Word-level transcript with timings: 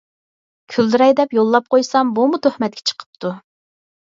كۈلدۈرەي 0.75 1.13
دەپ 1.19 1.35
يوللاپ 1.39 1.67
قويسام 1.75 2.15
بۇمۇ 2.17 2.41
تۆھمەتكە 2.47 2.87
چىقىپتۇ. 2.93 3.37